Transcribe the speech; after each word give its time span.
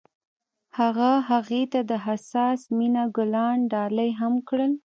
هغه 0.77 1.11
هغې 1.29 1.61
ته 1.73 1.79
د 1.89 1.91
حساس 2.05 2.59
مینه 2.77 3.03
ګلان 3.15 3.57
ډالۍ 3.71 4.09
هم 4.19 4.33
کړل. 4.47 4.71